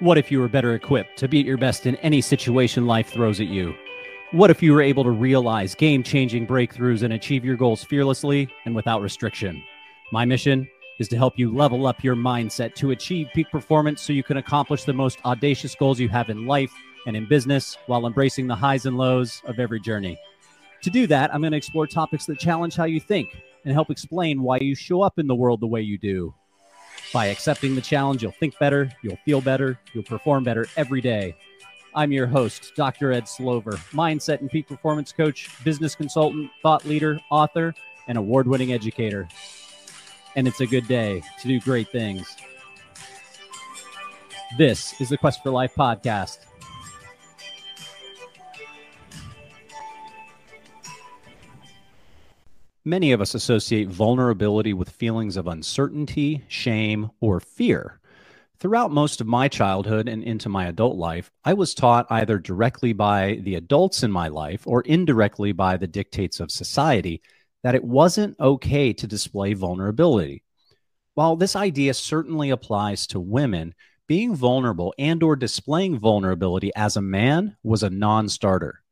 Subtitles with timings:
[0.00, 3.10] What if you were better equipped to be at your best in any situation life
[3.10, 3.76] throws at you?
[4.32, 8.48] What if you were able to realize game changing breakthroughs and achieve your goals fearlessly
[8.64, 9.62] and without restriction?
[10.10, 10.68] My mission
[10.98, 14.38] is to help you level up your mindset to achieve peak performance so you can
[14.38, 16.72] accomplish the most audacious goals you have in life
[17.06, 20.18] and in business while embracing the highs and lows of every journey.
[20.82, 23.28] To do that, I'm going to explore topics that challenge how you think
[23.64, 26.34] and help explain why you show up in the world the way you do.
[27.14, 31.36] By accepting the challenge, you'll think better, you'll feel better, you'll perform better every day.
[31.94, 33.12] I'm your host, Dr.
[33.12, 37.72] Ed Slover, mindset and peak performance coach, business consultant, thought leader, author,
[38.08, 39.28] and award winning educator.
[40.34, 42.36] And it's a good day to do great things.
[44.58, 46.38] This is the Quest for Life podcast.
[52.86, 57.98] Many of us associate vulnerability with feelings of uncertainty, shame, or fear.
[58.58, 62.92] Throughout most of my childhood and into my adult life, I was taught either directly
[62.92, 67.22] by the adults in my life or indirectly by the dictates of society
[67.62, 70.44] that it wasn't okay to display vulnerability.
[71.14, 73.74] While this idea certainly applies to women,
[74.06, 78.83] being vulnerable and or displaying vulnerability as a man was a non-starter.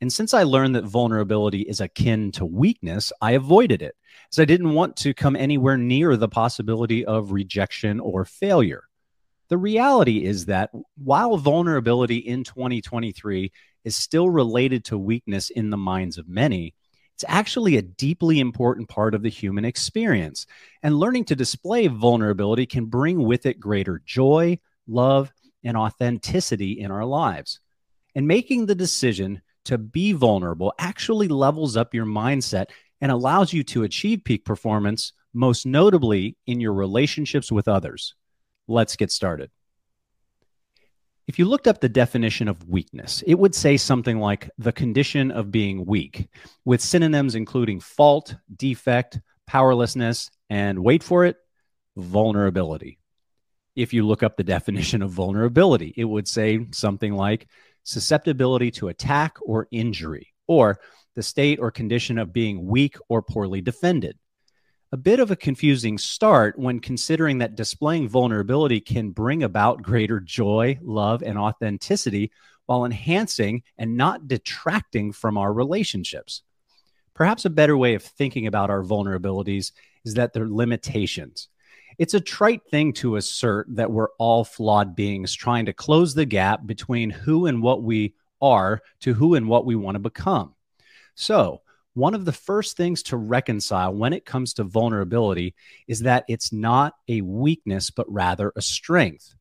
[0.00, 3.96] And since I learned that vulnerability is akin to weakness, I avoided it,
[4.30, 8.84] as I didn't want to come anywhere near the possibility of rejection or failure.
[9.48, 13.52] The reality is that while vulnerability in 2023
[13.84, 16.74] is still related to weakness in the minds of many,
[17.14, 20.46] it's actually a deeply important part of the human experience.
[20.82, 25.32] And learning to display vulnerability can bring with it greater joy, love,
[25.64, 27.60] and authenticity in our lives.
[28.14, 32.66] And making the decision to be vulnerable actually levels up your mindset
[33.00, 38.14] and allows you to achieve peak performance, most notably in your relationships with others.
[38.68, 39.50] Let's get started.
[41.26, 45.32] If you looked up the definition of weakness, it would say something like the condition
[45.32, 46.28] of being weak,
[46.64, 51.36] with synonyms including fault, defect, powerlessness, and wait for it,
[51.96, 52.98] vulnerability.
[53.74, 57.48] If you look up the definition of vulnerability, it would say something like
[57.86, 60.78] susceptibility to attack or injury, or
[61.14, 64.18] the state or condition of being weak or poorly defended.
[64.92, 70.20] A bit of a confusing start when considering that displaying vulnerability can bring about greater
[70.20, 72.32] joy, love, and authenticity
[72.66, 76.42] while enhancing and not detracting from our relationships.
[77.14, 79.72] Perhaps a better way of thinking about our vulnerabilities
[80.04, 81.48] is that they're limitations.
[81.98, 86.26] It's a trite thing to assert that we're all flawed beings trying to close the
[86.26, 90.54] gap between who and what we are to who and what we want to become.
[91.14, 91.62] So,
[91.94, 95.54] one of the first things to reconcile when it comes to vulnerability
[95.88, 99.34] is that it's not a weakness, but rather a strength.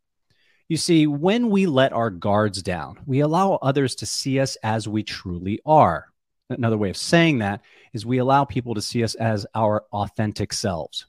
[0.69, 4.87] You see, when we let our guards down, we allow others to see us as
[4.87, 6.05] we truly are.
[6.49, 7.59] Another way of saying that
[7.91, 11.05] is we allow people to see us as our authentic selves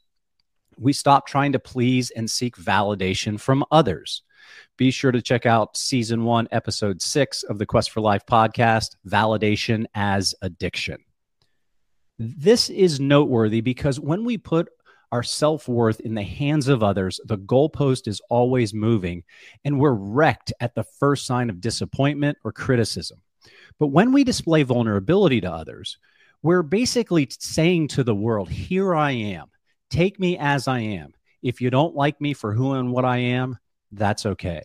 [0.79, 4.23] we stop trying to please and seek validation from others.
[4.77, 8.97] Be sure to check out season one, episode six of the Quest for Life podcast
[9.09, 10.99] Validation as Addiction.
[12.19, 14.69] This is noteworthy because when we put
[15.13, 19.23] our self worth in the hands of others, the goalpost is always moving
[19.65, 23.21] and we're wrecked at the first sign of disappointment or criticism.
[23.79, 25.99] But when we display vulnerability to others,
[26.43, 29.47] we're basically saying to the world, Here I am.
[29.91, 31.15] Take me as I am.
[31.43, 33.59] If you don't like me for who and what I am,
[33.93, 34.63] that's okay.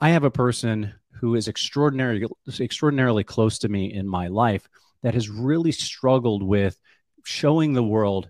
[0.00, 2.26] I have a person who is extraordinarily
[2.58, 4.68] extraordinarily close to me in my life
[5.02, 6.78] that has really struggled with
[7.24, 8.28] showing the world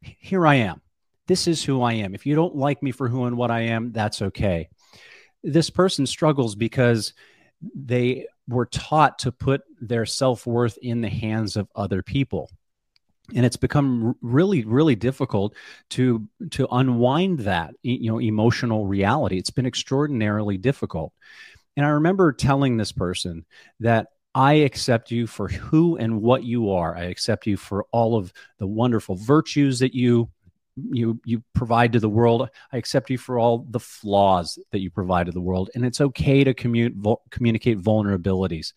[0.00, 0.80] here I am.
[1.26, 2.14] This is who I am.
[2.14, 4.68] If you don't like me for who and what I am, that's okay.
[5.42, 7.14] This person struggles because
[7.74, 12.50] they were taught to put their self worth in the hands of other people
[13.34, 15.54] and it's become really really difficult
[15.90, 19.38] to to unwind that you know emotional reality.
[19.38, 21.12] It's been extraordinarily difficult.
[21.76, 23.44] And i remember telling this person
[23.80, 26.96] that i accept you for who and what you are.
[26.96, 30.30] I accept you for all of the wonderful virtues that you
[30.76, 32.48] you you provide to the world.
[32.72, 35.70] I accept you for all the flaws that you provide to the world.
[35.74, 38.72] And it's okay to commute, vul- communicate vulnerabilities.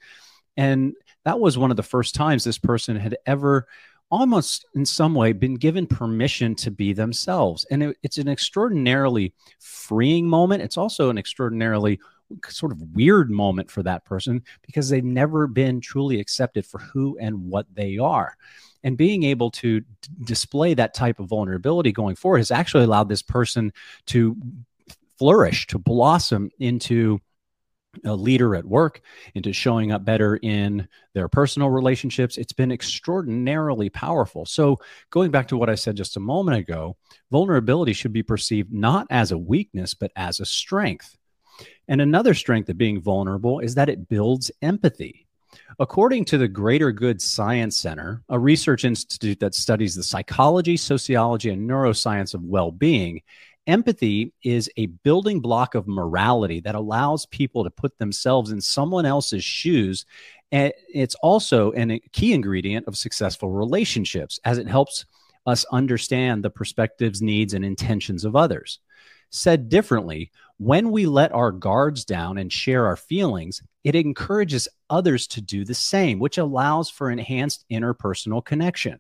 [0.56, 0.94] And
[1.26, 3.68] that was one of the first times this person had ever
[4.12, 7.66] almost in some way been given permission to be themselves.
[7.70, 10.64] And it, it's an extraordinarily freeing moment.
[10.64, 12.00] It's also an extraordinarily
[12.48, 17.18] sort of weird moment for that person because they've never been truly accepted for who
[17.20, 18.36] and what they are.
[18.84, 19.88] And being able to d-
[20.24, 23.74] display that type of vulnerability going forward has actually allowed this person
[24.08, 24.38] to
[25.18, 27.20] flourish, to blossom into
[28.06, 29.02] a leader at work,
[29.36, 32.38] into showing up better in their personal relationships.
[32.38, 34.46] It's been extraordinarily powerful.
[34.46, 36.98] So, going back to what I said just a moment ago,
[37.32, 41.18] vulnerability should be perceived not as a weakness, but as a strength.
[41.88, 45.28] And another strength of being vulnerable is that it builds empathy.
[45.80, 51.50] According to the Greater Good Science Center, a research institute that studies the psychology, sociology,
[51.50, 53.22] and neuroscience of well being,
[53.70, 59.06] empathy is a building block of morality that allows people to put themselves in someone
[59.06, 60.06] else's shoes.
[60.52, 65.06] And it's also a key ingredient of successful relationships as it helps
[65.46, 68.80] us understand the perspectives, needs, and intentions of others.
[69.30, 75.28] Said differently, when we let our guards down and share our feelings, it encourages others
[75.28, 79.00] to do the same, which allows for enhanced interpersonal connection.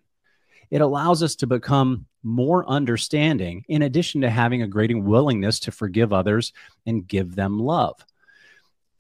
[0.69, 5.71] It allows us to become more understanding, in addition to having a greater willingness to
[5.71, 6.53] forgive others
[6.85, 8.03] and give them love.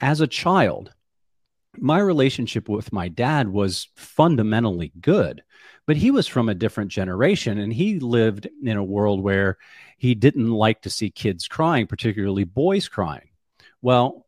[0.01, 0.93] As a child,
[1.77, 5.43] my relationship with my dad was fundamentally good,
[5.85, 9.57] but he was from a different generation and he lived in a world where
[9.97, 13.29] he didn't like to see kids crying, particularly boys crying.
[13.81, 14.25] Well,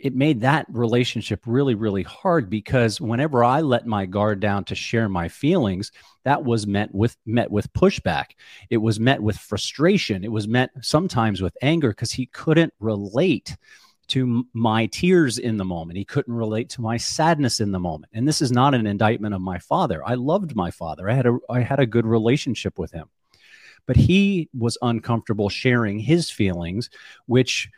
[0.00, 4.74] it made that relationship really, really hard because whenever I let my guard down to
[4.74, 5.92] share my feelings,
[6.24, 8.30] that was met with met with pushback.
[8.70, 10.24] It was met with frustration.
[10.24, 13.56] It was met sometimes with anger because he couldn't relate
[14.08, 15.98] to my tears in the moment.
[15.98, 18.10] He couldn't relate to my sadness in the moment.
[18.14, 20.02] And this is not an indictment of my father.
[20.04, 21.10] I loved my father.
[21.10, 23.08] I had a I had a good relationship with him
[23.86, 26.90] but he was uncomfortable sharing his feelings,
[27.26, 27.68] which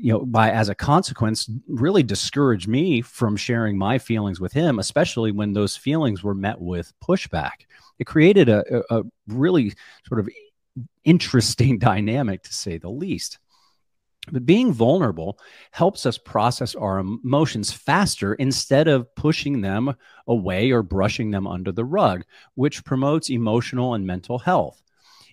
[0.00, 4.78] you know by as a consequence really discouraged me from sharing my feelings with him
[4.78, 7.66] especially when those feelings were met with pushback.
[7.98, 9.74] It created a, a really
[10.08, 10.28] sort of
[11.04, 13.38] interesting dynamic to say the least.
[14.30, 15.38] But being vulnerable
[15.70, 19.94] helps us process our emotions faster instead of pushing them
[20.26, 22.24] away or brushing them under the rug,
[22.54, 24.82] which promotes emotional and mental health.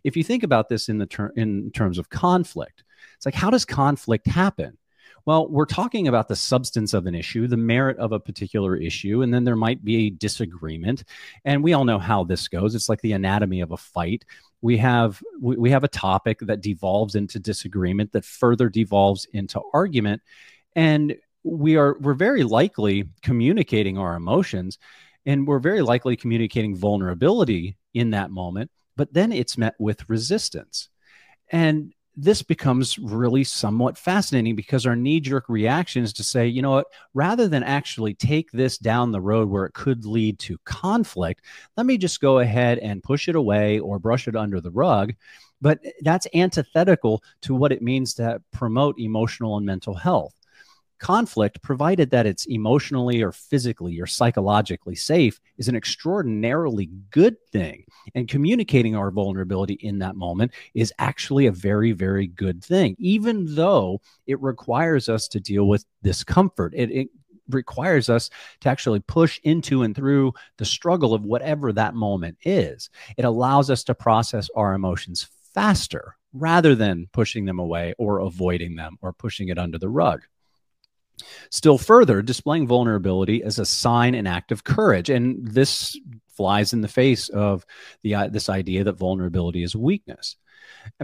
[0.03, 2.83] If you think about this in the ter- in terms of conflict,
[3.15, 4.77] it's like how does conflict happen?
[5.25, 9.23] Well, we're talking about the substance of an issue, the merit of a particular issue,
[9.23, 11.03] and then there might be a disagreement.
[11.44, 12.75] And we all know how this goes.
[12.75, 14.23] It's like the anatomy of a fight.
[14.61, 19.61] We have we, we have a topic that devolves into disagreement, that further devolves into
[19.73, 20.21] argument,
[20.75, 24.77] and we are we're very likely communicating our emotions,
[25.25, 30.89] and we're very likely communicating vulnerability in that moment but then it's met with resistance.
[31.50, 36.63] And this becomes really somewhat fascinating because our knee jerk reaction is to say, you
[36.63, 40.57] know what, rather than actually take this down the road where it could lead to
[40.65, 41.45] conflict,
[41.77, 45.13] let me just go ahead and push it away or brush it under the rug.
[45.61, 50.37] But that's antithetical to what it means to promote emotional and mental health
[50.99, 57.85] conflict, provided that it's emotionally or physically or psychologically safe, is an extraordinarily good thing.
[58.15, 63.55] And communicating our vulnerability in that moment is actually a very, very good thing, even
[63.55, 66.73] though it requires us to deal with discomfort.
[66.75, 67.09] It, it
[67.50, 68.29] requires us
[68.61, 72.89] to actually push into and through the struggle of whatever that moment is.
[73.17, 78.75] It allows us to process our emotions faster rather than pushing them away or avoiding
[78.75, 80.21] them or pushing it under the rug.
[81.50, 85.09] Still further, displaying vulnerability is a sign and act of courage.
[85.09, 85.97] And this
[86.29, 87.65] flies in the face of
[88.03, 90.36] the, uh, this idea that vulnerability is weakness.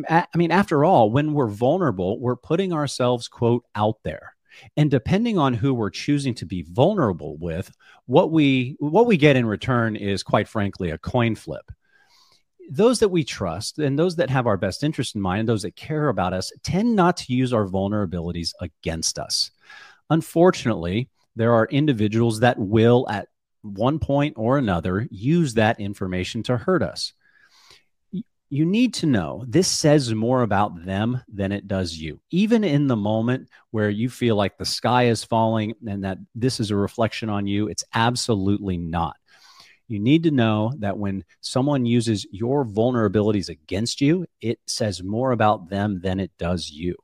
[0.10, 4.36] I mean, after all, when we're vulnerable, we're putting ourselves, quote, out there.
[4.77, 7.72] And depending on who we're choosing to be vulnerable with,
[8.05, 11.72] what we what we get in return is quite frankly a coin flip
[12.70, 15.63] those that we trust and those that have our best interest in mind and those
[15.63, 19.51] that care about us tend not to use our vulnerabilities against us.
[20.10, 23.27] Unfortunately, there are individuals that will, at
[23.62, 27.13] one point or another, use that information to hurt us.
[28.50, 32.19] You need to know this says more about them than it does you.
[32.29, 36.60] Even in the moment where you feel like the sky is falling and that this
[36.60, 39.15] is a reflection on you, it's absolutely not.
[39.88, 45.31] You need to know that when someone uses your vulnerabilities against you, it says more
[45.31, 46.95] about them than it does you.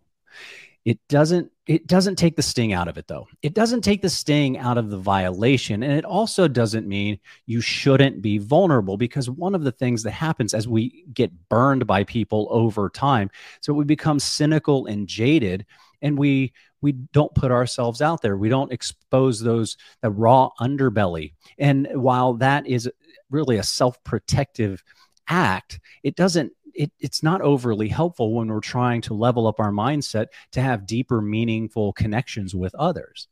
[0.85, 3.27] It doesn't it doesn't take the sting out of it though.
[3.43, 7.61] It doesn't take the sting out of the violation and it also doesn't mean you
[7.61, 12.03] shouldn't be vulnerable because one of the things that happens as we get burned by
[12.05, 13.29] people over time
[13.61, 15.63] so we become cynical and jaded
[16.01, 18.37] and we we don't put ourselves out there.
[18.37, 21.33] We don't expose those the raw underbelly.
[21.59, 22.89] And while that is
[23.29, 24.83] really a self-protective
[25.27, 29.71] act, it doesn't it, it's not overly helpful when we're trying to level up our
[29.71, 33.27] mindset to have deeper, meaningful connections with others.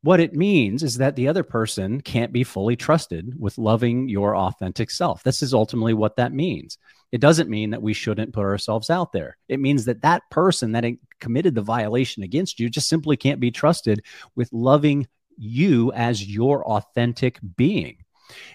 [0.00, 4.34] What it means is that the other person can't be fully trusted with loving your
[4.34, 5.22] authentic self.
[5.22, 6.78] This is ultimately what that means.
[7.12, 9.36] It doesn't mean that we shouldn't put ourselves out there.
[9.50, 10.86] It means that that person that
[11.20, 14.02] committed the violation against you just simply can't be trusted
[14.34, 17.98] with loving you as your authentic being.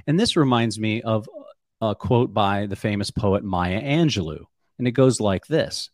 [0.07, 1.29] And this reminds me of
[1.81, 4.45] a quote by the famous poet Maya Angelou.
[4.77, 5.89] And it goes like this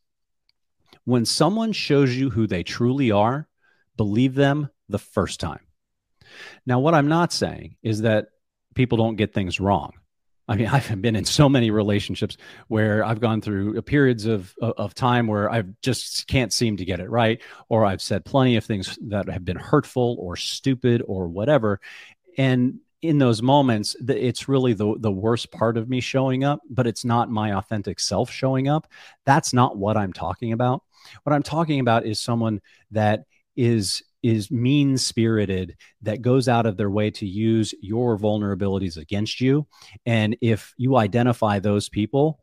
[1.05, 3.47] When someone shows you who they truly are,
[3.95, 5.61] believe them the first time.
[6.65, 8.27] Now, what I'm not saying is that
[8.75, 9.93] people don't get things wrong.
[10.47, 14.93] I mean, I've been in so many relationships where I've gone through periods of of
[14.93, 18.65] time where I just can't seem to get it right, or I've said plenty of
[18.65, 21.79] things that have been hurtful or stupid or whatever.
[22.37, 26.87] And in those moments, it's really the the worst part of me showing up, but
[26.87, 28.87] it's not my authentic self showing up.
[29.25, 30.83] That's not what I'm talking about.
[31.23, 32.61] What I'm talking about is someone
[32.91, 33.25] that
[33.55, 39.39] is is mean spirited that goes out of their way to use your vulnerabilities against
[39.39, 39.67] you
[40.07, 42.39] and if you identify those people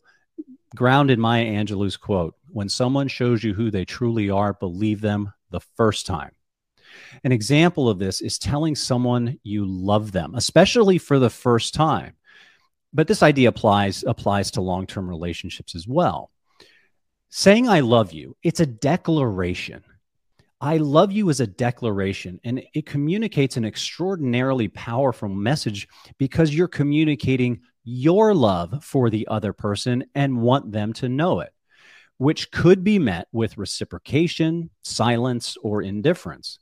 [0.75, 5.32] ground in maya angelou's quote when someone shows you who they truly are believe them
[5.50, 6.30] the first time
[7.24, 12.14] an example of this is telling someone you love them especially for the first time.
[12.92, 16.30] But this idea applies applies to long-term relationships as well.
[17.30, 19.82] Saying i love you it's a declaration.
[20.60, 25.86] I love you as a declaration, and it communicates an extraordinarily powerful message
[26.16, 31.52] because you're communicating your love for the other person and want them to know it,
[32.16, 36.58] which could be met with reciprocation, silence, or indifference.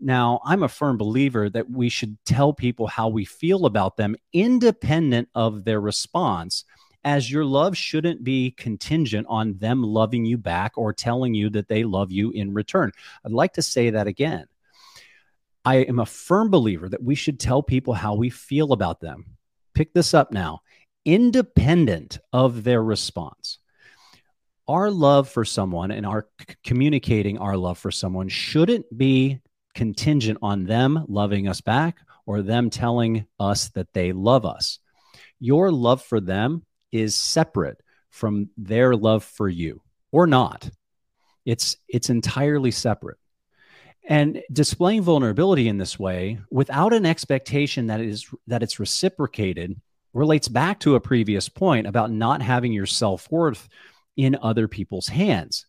[0.00, 4.16] Now, I'm a firm believer that we should tell people how we feel about them
[4.32, 6.64] independent of their response
[7.04, 11.68] as your love shouldn't be contingent on them loving you back or telling you that
[11.68, 12.90] they love you in return.
[13.24, 14.46] I'd like to say that again.
[15.64, 19.36] I am a firm believer that we should tell people how we feel about them.
[19.74, 20.60] Pick this up now,
[21.04, 23.58] independent of their response.
[24.66, 26.26] Our love for someone and our
[26.62, 29.40] communicating our love for someone shouldn't be
[29.74, 34.78] contingent on them loving us back or them telling us that they love us.
[35.40, 40.70] Your love for them is separate from their love for you or not.
[41.44, 43.18] It's it's entirely separate.
[44.06, 49.80] And displaying vulnerability in this way without an expectation that it is that it's reciprocated
[50.12, 53.68] relates back to a previous point about not having your self-worth
[54.16, 55.66] in other people's hands.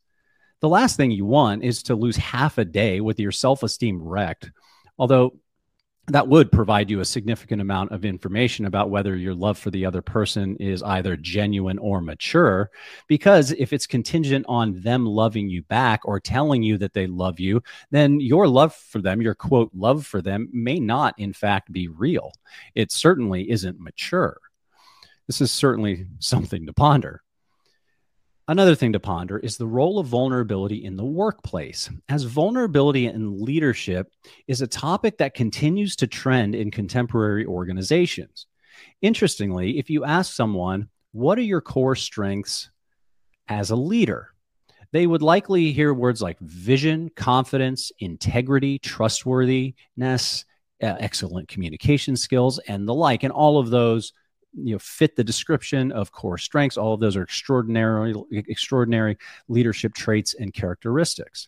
[0.65, 4.49] The last thing you want is to lose half a day with your self-esteem wrecked.
[4.97, 5.37] Although
[6.07, 9.85] that would provide you a significant amount of information about whether your love for the
[9.85, 12.71] other person is either genuine or mature.
[13.07, 17.39] Because if it's contingent on them loving you back or telling you that they love
[17.39, 21.71] you, then your love for them, your quote, love for them, may not, in fact,
[21.71, 22.31] be real.
[22.73, 24.39] It certainly isn't mature.
[25.27, 27.21] This is certainly something to ponder.
[28.47, 33.43] Another thing to ponder is the role of vulnerability in the workplace, as vulnerability in
[33.43, 34.11] leadership
[34.47, 38.45] is a topic that continues to trend in contemporary organizations.
[39.01, 42.69] Interestingly, if you ask someone, What are your core strengths
[43.47, 44.29] as a leader?
[44.91, 50.45] they would likely hear words like vision, confidence, integrity, trustworthiness,
[50.79, 53.23] excellent communication skills, and the like.
[53.23, 54.13] And all of those
[54.57, 56.77] you know fit the description of core strengths.
[56.77, 61.47] All of those are extraordinary extraordinary leadership traits and characteristics.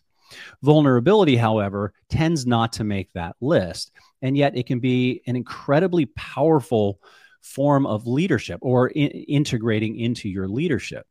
[0.62, 6.06] Vulnerability however tends not to make that list and yet it can be an incredibly
[6.06, 7.00] powerful
[7.42, 11.06] form of leadership or in- integrating into your leadership.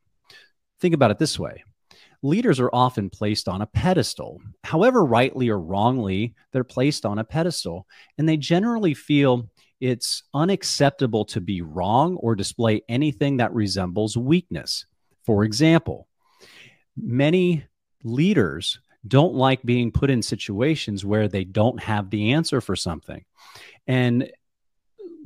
[0.80, 1.64] Think about it this way.
[2.24, 4.42] Leaders are often placed on a pedestal.
[4.64, 7.86] However, rightly or wrongly, they're placed on a pedestal,
[8.18, 14.86] and they generally feel it's unacceptable to be wrong or display anything that resembles weakness.
[15.26, 16.08] For example,
[16.96, 17.66] many
[18.04, 23.24] leaders don't like being put in situations where they don't have the answer for something.
[23.86, 24.32] And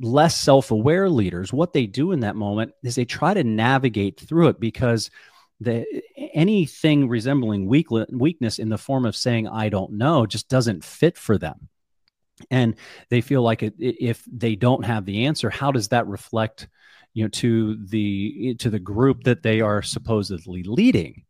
[0.00, 4.20] less self aware leaders, what they do in that moment is they try to navigate
[4.20, 5.10] through it because
[5.60, 5.86] the,
[6.34, 11.16] anything resembling weak, weakness in the form of saying, I don't know, just doesn't fit
[11.16, 11.68] for them
[12.50, 12.76] and
[13.08, 16.68] they feel like it, if they don't have the answer how does that reflect
[17.14, 21.24] you know to the to the group that they are supposedly leading?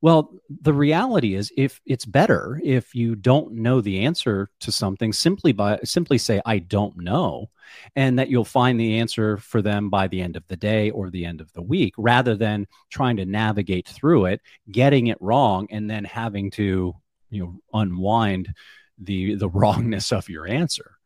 [0.00, 5.12] Well, the reality is if it's better if you don't know the answer to something
[5.12, 7.48] simply by simply say I don't know
[7.96, 11.08] and that you'll find the answer for them by the end of the day or
[11.08, 15.66] the end of the week rather than trying to navigate through it, getting it wrong
[15.70, 16.94] and then having to,
[17.30, 18.54] you know, unwind
[18.98, 20.98] the the wrongness of your answer.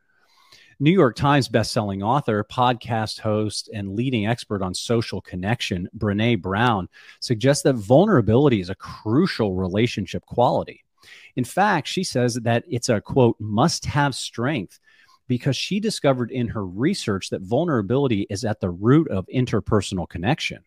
[0.81, 6.89] New York Times bestselling author, podcast host, and leading expert on social connection, Brene Brown,
[7.19, 10.85] suggests that vulnerability is a crucial relationship quality.
[11.35, 14.79] In fact, she says that it's a quote, must have strength
[15.27, 20.63] because she discovered in her research that vulnerability is at the root of interpersonal connection.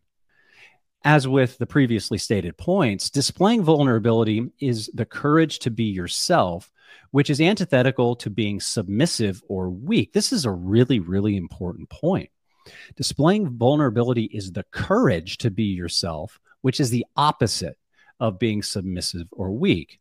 [1.03, 6.70] As with the previously stated points, displaying vulnerability is the courage to be yourself
[7.11, 10.13] which is antithetical to being submissive or weak.
[10.13, 12.29] This is a really, really important point.
[12.95, 17.77] Displaying vulnerability is the courage to be yourself, which is the opposite
[18.19, 19.99] of being submissive or weak.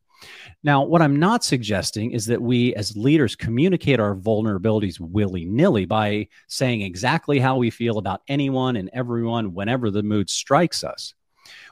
[0.62, 5.86] Now, what I'm not suggesting is that we as leaders communicate our vulnerabilities willy nilly
[5.86, 11.14] by saying exactly how we feel about anyone and everyone whenever the mood strikes us.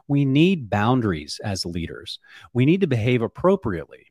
[0.07, 2.19] We need boundaries as leaders.
[2.55, 4.11] We need to behave appropriately.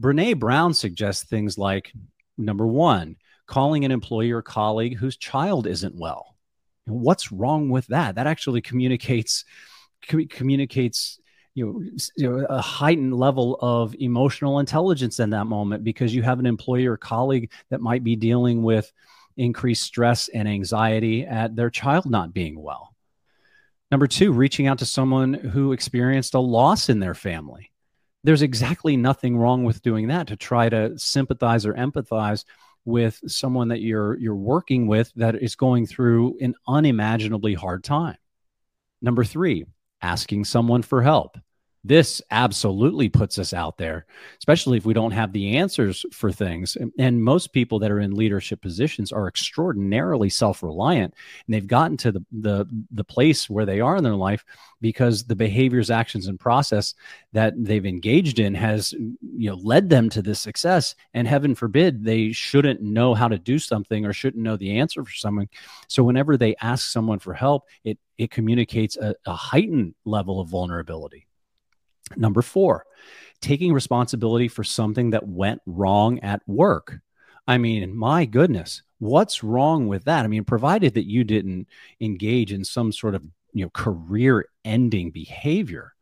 [0.00, 1.92] Brene Brown suggests things like
[2.36, 6.36] number one, calling an employee or colleague whose child isn't well.
[6.86, 8.16] What's wrong with that?
[8.16, 9.44] That actually communicates
[10.02, 11.20] communicates
[11.54, 11.82] you know,
[12.16, 16.46] you know, a heightened level of emotional intelligence in that moment because you have an
[16.46, 18.90] employee or colleague that might be dealing with
[19.36, 22.94] increased stress and anxiety at their child not being well.
[23.90, 27.72] Number two, reaching out to someone who experienced a loss in their family
[28.24, 32.44] there's exactly nothing wrong with doing that to try to sympathize or empathize
[32.84, 38.16] with someone that you're you're working with that is going through an unimaginably hard time.
[39.02, 39.64] Number 3,
[40.02, 41.36] asking someone for help
[41.82, 44.04] this absolutely puts us out there,
[44.38, 46.76] especially if we don't have the answers for things.
[46.98, 51.14] And most people that are in leadership positions are extraordinarily self-reliant,
[51.46, 54.44] and they've gotten to the the the place where they are in their life
[54.82, 56.94] because the behaviors, actions, and process
[57.32, 60.94] that they've engaged in has you know led them to this success.
[61.14, 65.02] And heaven forbid they shouldn't know how to do something or shouldn't know the answer
[65.02, 65.48] for something.
[65.88, 70.48] So whenever they ask someone for help, it it communicates a, a heightened level of
[70.50, 71.26] vulnerability.
[72.16, 72.84] Number four,
[73.40, 76.98] taking responsibility for something that went wrong at work.
[77.46, 80.24] I mean, my goodness, what's wrong with that?
[80.24, 81.66] I mean, provided that you didn't
[82.00, 85.92] engage in some sort of you know career ending behavior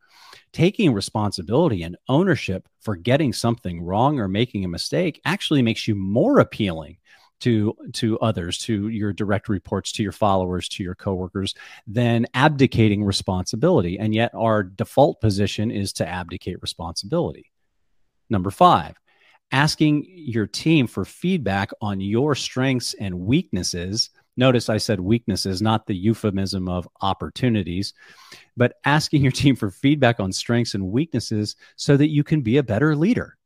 [0.52, 5.94] taking responsibility and ownership for getting something wrong or making a mistake actually makes you
[5.94, 6.96] more appealing
[7.40, 11.54] to to others to your direct reports to your followers to your coworkers
[11.86, 13.98] than abdicating responsibility.
[13.98, 17.50] And yet our default position is to abdicate responsibility.
[18.30, 18.94] Number 5
[19.50, 24.10] asking your team for feedback on your strengths and weaknesses.
[24.36, 27.94] Notice i said weaknesses not the euphemism of opportunities
[28.56, 32.58] but asking your team for feedback on strengths and weaknesses so that you can be
[32.58, 33.37] a better leader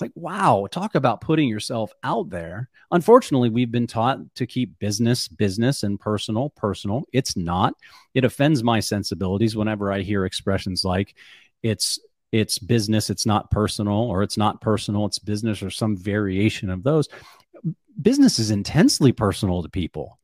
[0.00, 2.68] like, wow, talk about putting yourself out there.
[2.90, 7.04] Unfortunately, we've been taught to keep business business and personal personal.
[7.12, 7.74] It's not.
[8.14, 11.14] It offends my sensibilities whenever I hear expressions like
[11.62, 11.98] it's
[12.32, 16.82] it's business, it's not personal, or it's not personal, it's business, or some variation of
[16.82, 17.08] those.
[18.02, 20.18] Business is intensely personal to people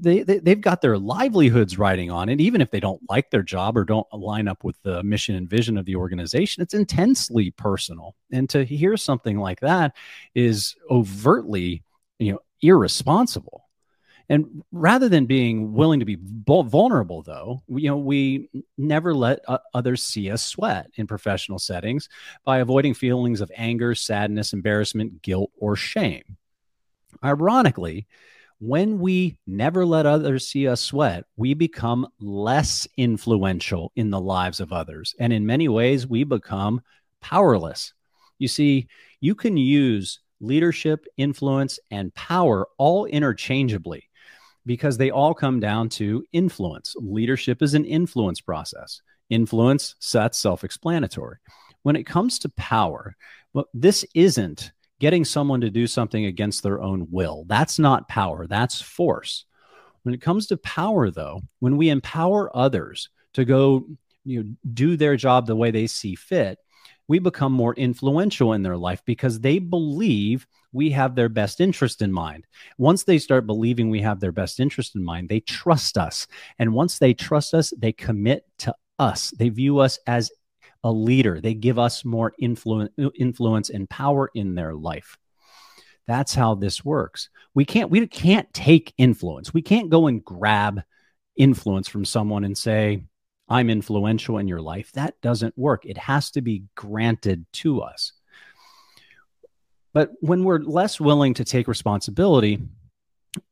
[0.00, 2.40] they, they have got their livelihoods riding on it.
[2.40, 5.48] Even if they don't like their job or don't line up with the mission and
[5.48, 8.14] vision of the organization it's intensely personal.
[8.32, 9.94] And to hear something like that
[10.34, 11.82] is overtly
[12.18, 13.62] you know irresponsible.
[14.30, 19.40] And rather than being willing to be vulnerable though you know we never let
[19.74, 22.08] others see us sweat in professional settings
[22.44, 26.36] by avoiding feelings of anger sadness embarrassment guilt or shame.
[27.22, 28.06] Ironically
[28.60, 34.60] when we never let others see us sweat, we become less influential in the lives
[34.60, 35.14] of others.
[35.18, 36.80] And in many ways, we become
[37.20, 37.92] powerless.
[38.38, 38.88] You see,
[39.20, 44.04] you can use leadership, influence, and power all interchangeably
[44.66, 46.94] because they all come down to influence.
[46.98, 49.00] Leadership is an influence process.
[49.30, 51.38] Influence, that's self explanatory.
[51.82, 53.16] When it comes to power,
[53.52, 57.44] well, this isn't getting someone to do something against their own will.
[57.46, 59.44] That's not power, that's force.
[60.02, 63.86] When it comes to power, though, when we empower others to go
[64.24, 66.58] you know, do their job the way they see fit,
[67.08, 72.02] we become more influential in their life because they believe we have their best interest
[72.02, 72.46] in mind.
[72.78, 76.26] Once they start believing we have their best interest in mind, they trust us.
[76.58, 79.30] And once they trust us, they commit to us.
[79.30, 80.30] They view us as
[80.84, 81.40] a leader.
[81.40, 85.18] They give us more influence, influence and power in their life.
[86.06, 87.30] That's how this works.
[87.54, 89.54] We can't we can't take influence.
[89.54, 90.82] We can't go and grab
[91.36, 93.04] influence from someone and say,
[93.48, 94.92] I'm influential in your life.
[94.92, 95.86] That doesn't work.
[95.86, 98.12] It has to be granted to us.
[99.94, 102.60] But when we're less willing to take responsibility,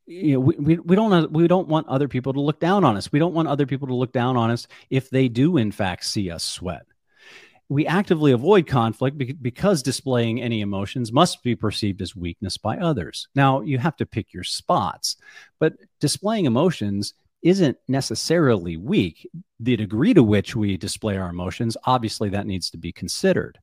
[0.05, 2.99] you know, we, we, we don't we don't want other people to look down on
[2.99, 3.11] us.
[3.11, 6.05] We don't want other people to look down on us if they do in fact
[6.05, 6.85] see us sweat
[7.72, 13.28] we actively avoid conflict because displaying any emotions must be perceived as weakness by others.
[13.35, 15.16] Now, you have to pick your spots,
[15.58, 19.26] but displaying emotions isn't necessarily weak.
[19.58, 23.58] The degree to which we display our emotions, obviously, that needs to be considered.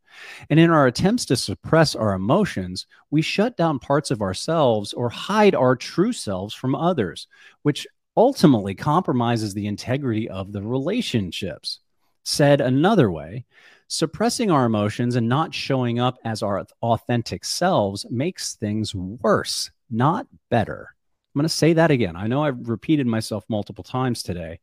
[0.49, 5.09] And in our attempts to suppress our emotions, we shut down parts of ourselves or
[5.09, 7.27] hide our true selves from others,
[7.61, 7.85] which
[8.17, 11.79] ultimately compromises the integrity of the relationships.
[12.23, 13.45] Said another way,
[13.89, 20.27] suppressing our emotions and not showing up as our authentic selves makes things worse, not
[20.49, 20.95] better.
[21.35, 22.15] I'm going to say that again.
[22.15, 24.59] I know I've repeated myself multiple times today,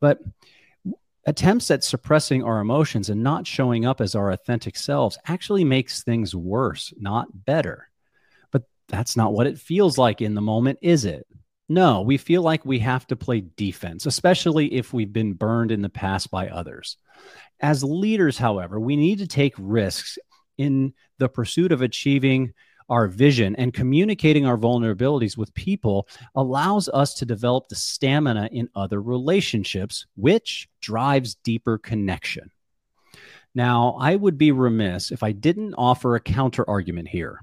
[0.00, 0.18] but
[1.24, 6.02] attempts at suppressing our emotions and not showing up as our authentic selves actually makes
[6.02, 7.88] things worse, not better.
[8.50, 11.26] But that's not what it feels like in the moment, is it?
[11.68, 15.80] No, we feel like we have to play defense, especially if we've been burned in
[15.80, 16.98] the past by others.
[17.60, 20.18] As leaders, however, we need to take risks
[20.58, 22.52] in the pursuit of achieving
[22.90, 28.68] our vision and communicating our vulnerabilities with people allows us to develop the stamina in
[28.74, 32.50] other relationships, which drives deeper connection.
[33.54, 37.40] Now, I would be remiss if I didn't offer a counter argument here.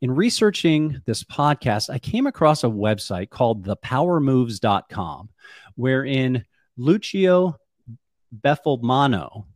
[0.00, 5.28] In researching this podcast, I came across a website called thepowermoves.com,
[5.74, 6.44] wherein
[6.76, 7.56] Lucio
[8.32, 9.46] Buffalmano,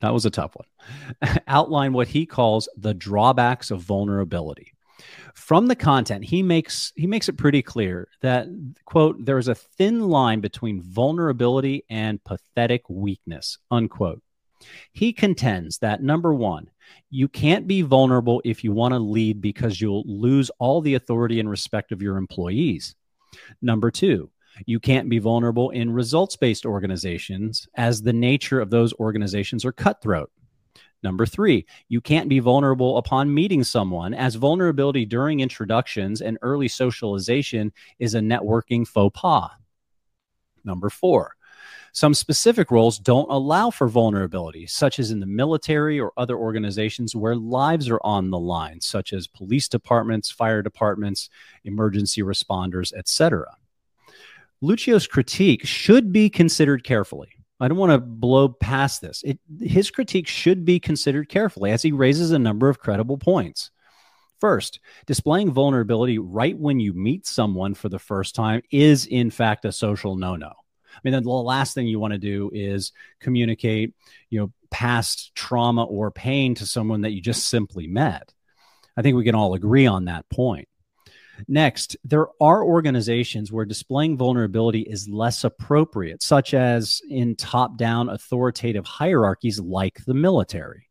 [0.00, 4.72] that was a tough one, outlined what he calls the drawbacks of vulnerability.
[5.34, 8.46] From the content, he makes he makes it pretty clear that
[8.84, 14.22] quote there is a thin line between vulnerability and pathetic weakness unquote.
[14.92, 16.70] He contends that number one,
[17.10, 21.40] you can't be vulnerable if you want to lead because you'll lose all the authority
[21.40, 22.94] and respect of your employees.
[23.62, 24.30] Number two,
[24.66, 29.72] you can't be vulnerable in results based organizations as the nature of those organizations are
[29.72, 30.30] cutthroat.
[31.02, 36.66] Number three, you can't be vulnerable upon meeting someone, as vulnerability during introductions and early
[36.66, 39.50] socialization is a networking faux pas.
[40.64, 41.36] Number four,
[41.94, 47.14] some specific roles don't allow for vulnerability, such as in the military or other organizations
[47.14, 51.30] where lives are on the line, such as police departments, fire departments,
[51.62, 53.46] emergency responders, etc.
[54.60, 57.28] Lucio's critique should be considered carefully.
[57.60, 59.22] I don't want to blow past this.
[59.22, 63.70] It, his critique should be considered carefully as he raises a number of credible points.
[64.40, 69.64] First, displaying vulnerability right when you meet someone for the first time is, in fact,
[69.64, 70.54] a social no no.
[70.96, 73.94] I mean, the last thing you want to do is communicate,
[74.30, 78.32] you know, past trauma or pain to someone that you just simply met.
[78.96, 80.68] I think we can all agree on that point.
[81.48, 88.08] Next, there are organizations where displaying vulnerability is less appropriate, such as in top down
[88.08, 90.88] authoritative hierarchies like the military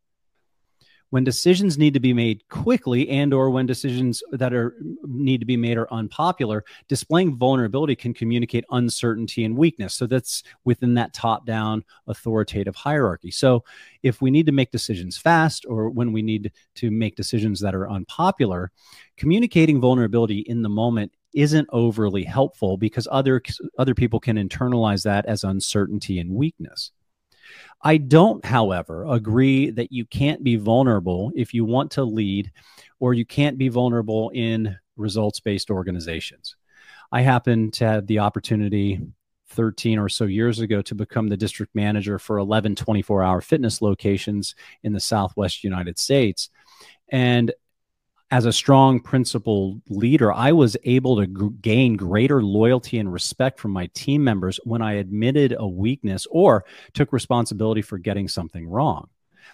[1.13, 5.45] when decisions need to be made quickly and or when decisions that are need to
[5.45, 9.93] be made are unpopular displaying vulnerability can communicate uncertainty and weakness.
[9.93, 13.30] So that's within that top down authoritative hierarchy.
[13.30, 13.63] So
[14.02, 17.76] if we need to make decisions fast or when we need to make decisions that
[17.76, 18.71] are unpopular
[19.15, 23.39] communicating vulnerability in the moment isn't overly helpful because other
[23.78, 26.91] other people can internalize that as uncertainty and weakness
[27.83, 32.51] I don't, however, agree that you can't be vulnerable if you want to lead
[32.99, 36.55] or you can't be vulnerable in results based organizations.
[37.11, 39.01] I happen to have the opportunity
[39.49, 43.81] 13 or so years ago to become the district manager for 11 24 hour fitness
[43.81, 46.49] locations in the Southwest United States.
[47.09, 47.51] And
[48.33, 53.59] as a strong principled leader, I was able to g- gain greater loyalty and respect
[53.59, 58.67] from my team members when I admitted a weakness or took responsibility for getting something
[58.67, 59.09] wrong.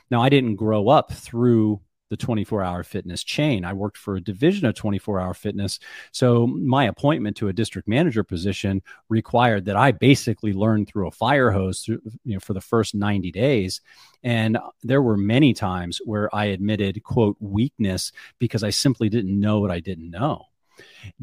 [0.10, 3.64] Now, I didn't grow up through the 24 hour fitness chain.
[3.64, 5.80] I worked for a division of 24 hour fitness.
[6.12, 11.12] So my appointment to a district manager position required that I basically learn through a
[11.12, 13.82] fire hose through, you know, for the first 90 days.
[14.24, 19.60] And there were many times where I admitted, quote, weakness because I simply didn't know
[19.60, 20.46] what I didn't know.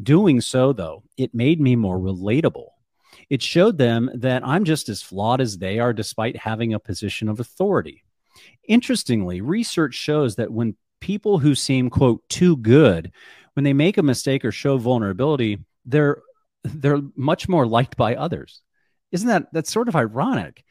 [0.01, 2.69] Doing so, though, it made me more relatable.
[3.29, 7.27] It showed them that I'm just as flawed as they are, despite having a position
[7.27, 8.03] of authority.
[8.67, 13.11] Interestingly, research shows that when people who seem, quote, too good,
[13.53, 16.21] when they make a mistake or show vulnerability, they're
[16.63, 18.61] they're much more liked by others.
[19.11, 20.63] Isn't that that's sort of ironic?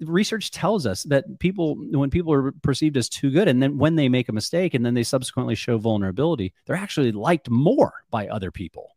[0.00, 3.96] research tells us that people when people are perceived as too good and then when
[3.96, 8.28] they make a mistake and then they subsequently show vulnerability they're actually liked more by
[8.28, 8.95] other people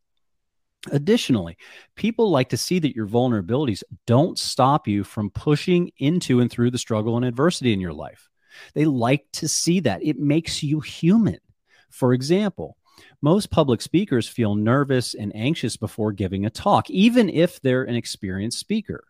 [0.92, 1.58] additionally
[1.96, 6.72] people like to see that your vulnerabilities don't stop you from pushing into and through
[6.72, 8.30] the struggle and adversity in your life
[8.74, 11.38] they like to see that it makes you human
[11.90, 12.78] for example
[13.22, 17.96] most public speakers feel nervous and anxious before giving a talk even if they're an
[17.96, 19.04] experienced speaker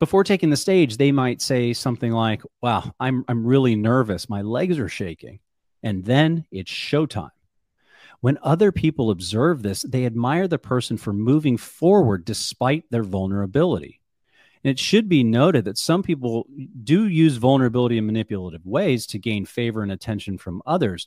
[0.00, 4.28] before taking the stage, they might say something like, Wow, I'm, I'm really nervous.
[4.28, 5.38] My legs are shaking.
[5.82, 7.30] And then it's showtime.
[8.20, 14.00] When other people observe this, they admire the person for moving forward despite their vulnerability.
[14.62, 16.46] And it should be noted that some people
[16.84, 21.06] do use vulnerability in manipulative ways to gain favor and attention from others.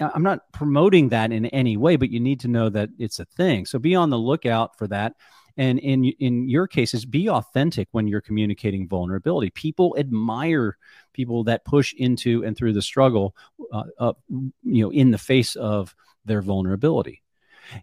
[0.00, 3.24] I'm not promoting that in any way, but you need to know that it's a
[3.24, 3.66] thing.
[3.66, 5.14] So be on the lookout for that.
[5.56, 9.50] And in in your cases, be authentic when you're communicating vulnerability.
[9.50, 10.76] People admire
[11.12, 13.36] people that push into and through the struggle,
[13.74, 14.12] uh, uh,
[14.62, 17.22] you know, in the face of their vulnerability.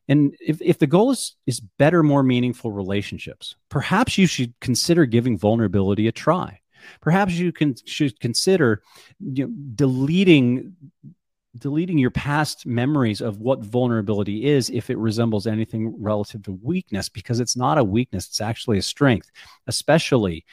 [0.08, 5.06] And if, if the goal is is better, more meaningful relationships, perhaps you should consider
[5.06, 6.60] giving vulnerability a try.
[7.02, 8.82] Perhaps you can should consider
[9.20, 10.76] you know, deleting
[11.60, 17.10] deleting your past memories of what vulnerability is if it resembles anything relative to weakness
[17.10, 19.30] because it's not a weakness it's actually a strength
[19.68, 20.46] especially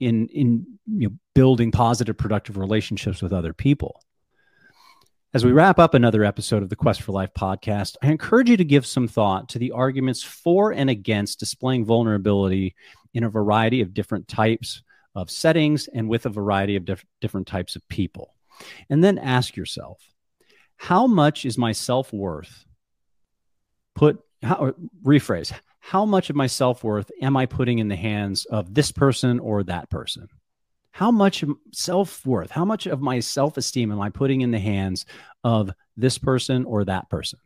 [0.00, 4.00] in in you know, building positive productive relationships with other people
[5.38, 8.56] as we wrap up another episode of the quest for life podcast i encourage you
[8.56, 12.74] to give some thought to the arguments for and against displaying vulnerability
[13.14, 14.82] in a variety of different types
[15.14, 18.34] of settings and with a variety of diff- different types of people
[18.90, 20.12] and then ask yourself
[20.76, 22.64] how much is my self worth
[23.94, 24.74] put, how,
[25.04, 28.90] rephrase, how much of my self worth am I putting in the hands of this
[28.90, 30.26] person or that person?
[30.90, 34.58] How much self worth, how much of my self esteem am I putting in the
[34.58, 35.06] hands
[35.44, 37.38] of this person or that person?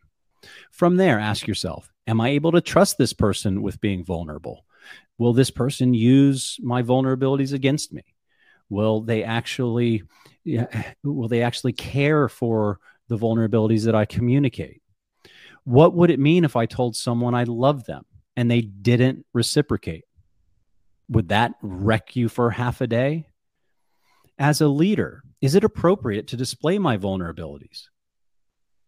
[0.71, 4.65] From there, ask yourself Am I able to trust this person with being vulnerable?
[5.17, 8.03] Will this person use my vulnerabilities against me?
[8.69, 10.03] Will they actually,
[11.03, 14.81] will they actually care for the vulnerabilities that I communicate?
[15.63, 20.05] What would it mean if I told someone I love them and they didn't reciprocate?
[21.09, 23.27] Would that wreck you for half a day?
[24.39, 27.87] As a leader, is it appropriate to display my vulnerabilities?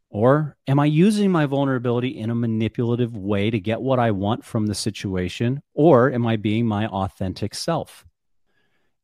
[0.10, 4.44] Or am I using my vulnerability in a manipulative way to get what I want
[4.44, 5.62] from the situation?
[5.74, 8.06] Or am I being my authentic self?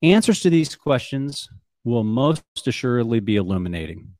[0.01, 1.49] Answers to these questions
[1.83, 4.13] will most assuredly be illuminating.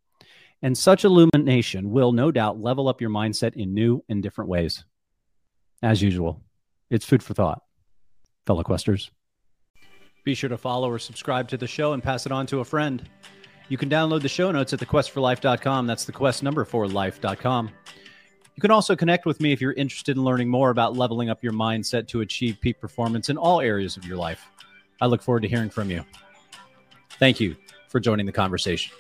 [0.61, 4.85] And such illumination will no doubt level up your mindset in new and different ways.
[5.81, 6.43] As usual,
[6.91, 7.63] it's food for thought,
[8.45, 9.09] fellow questers.
[10.23, 12.65] Be sure to follow or subscribe to the show and pass it on to a
[12.65, 13.07] friend.
[13.69, 15.87] You can download the show notes at thequest4life.com.
[15.87, 17.71] That's the quest number for life.com.
[18.55, 21.41] You can also connect with me if you're interested in learning more about leveling up
[21.41, 24.45] your mindset to achieve peak performance in all areas of your life.
[24.99, 26.03] I look forward to hearing from you.
[27.11, 27.55] Thank you
[27.87, 28.93] for joining the conversation.